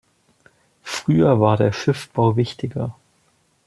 [0.81, 2.95] Früher war der Schiffbau wichtiger.